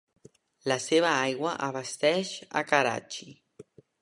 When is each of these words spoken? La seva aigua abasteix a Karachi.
La 0.71 0.77
seva 0.85 1.11
aigua 1.27 1.51
abasteix 1.69 2.33
a 2.63 2.65
Karachi. 2.73 3.31